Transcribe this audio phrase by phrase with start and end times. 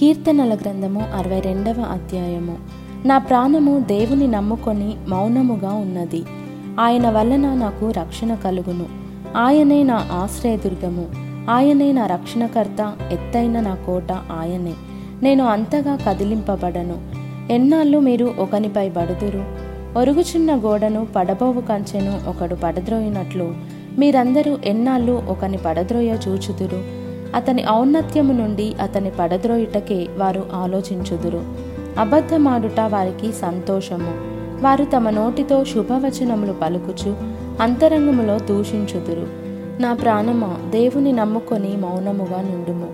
[0.00, 2.56] కీర్తనల గ్రంథము అరవై రెండవ అధ్యాయము.
[3.06, 6.22] నా ప్రాణము దేవుని నమ్ముకొని మౌనముగా ఉన్నది.
[6.80, 8.86] ఆయన వలన నాకు రక్షణ కలుగును.
[9.36, 11.06] ఆయనే నా ఆశ్రయదుర్గము.
[11.50, 12.92] ఆయనే నా రక్షణకర్త.
[13.12, 14.72] ఎత్తైన నా కోట ఆయనే.
[15.22, 17.08] నేను అంతగా కదిలింపబడను.
[17.52, 19.44] ఎన్నాళ్ళు మీరు ఒకనిపై బడుదురు?
[19.98, 23.54] ఒరుగుచున్న గోడను పడబోవు కంచెను ఒకడు పడద్రోయినట్లు.
[23.98, 26.97] మీరందరూ ఎన్నాళ్ళు ఒకని పడద్రోయ చూచుదురు?
[27.34, 31.44] అతని ఔన్నత్యము నుండి అతని పడద్రోయుటకే వారు ఆలోచించుదురు.
[31.98, 34.38] అబద్ధమాడుట వారికి సంతోషము.
[34.62, 37.16] వారు తమ నోటితో శుభవచనములు పలుకుచు
[37.62, 39.26] అంతరంగములో దూషించుదురు.
[39.82, 42.88] నా ప్రాణమా దేవుని నమ్ముకొని మౌనముగా నుండుము.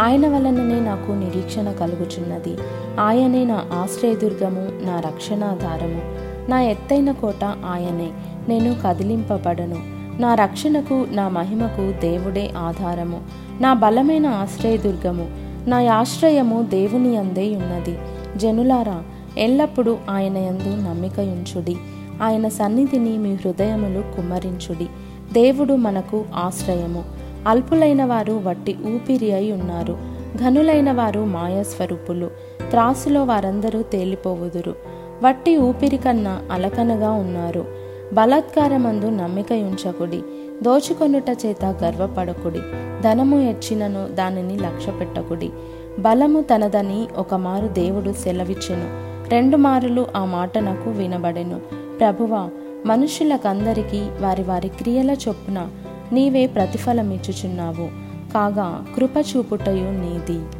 [0.00, 2.56] ఆయన వలననే నాకు నిరీక్షణ కలుగుచున్నది.
[3.00, 6.02] ఆయనే నా ఆశ్రయదుర్గము నా రక్షణాధారము.
[6.50, 8.10] నా ఎత్తైన కోట ఆయనే
[8.48, 9.97] నేను కదిలింపబడను.
[10.18, 13.20] నా రక్షణకు నా మహిమకు దేవుడే ఆధారము.
[13.60, 15.30] నా బలమైన ఆశ్రయదుర్గము
[15.68, 17.98] నా ఆశ్రయము దేవుని అందే ఉన్నది.
[18.36, 19.02] జనులారా
[19.38, 21.76] ఎల్లప్పుడూ ఆయన యందు నమ్మికయుంచుడి.
[22.22, 24.86] ఆయన సన్నిధిని మీ హృదయములు కుమ్మరించుడి.
[25.32, 27.04] దేవుడు మనకు ఆశ్రయము.
[27.48, 29.98] అల్పులైన వారు వట్టి ఊపిరి అయి ఉన్నారు.
[30.36, 32.30] ఘనులైన వారు మాయాస్వరూపులు.
[32.70, 34.74] త్రాసులో వారందరూ తేలిపోవుదురు.
[35.22, 37.87] వట్టి ఊపిరి కన్నా అలకనగా ఉన్నారు.
[38.12, 40.22] బలాత్కారమందు నమ్మిక ఉంచకుడి
[40.62, 42.58] దోచుకొనుట చేత గర్వపడకుడి.
[43.02, 45.50] ధనము ఎచ్చినను దానిని లక్ష్య పెట్టకుడి
[45.98, 49.08] బలము తనదని ఒకమారు దేవుడు సెలవిచ్చెను.
[49.30, 51.60] రెండు మారులు ఆ మాట నాకు వినబడెను.
[51.98, 52.50] ప్రభువా
[52.86, 55.68] మనుషులకందరికీ వారి వారి క్రియల చొప్పున
[56.12, 57.88] నీవే ప్రతిఫలమిచ్చుచున్నావు.
[58.32, 60.57] కాగా కృప చూపుటయు నీది.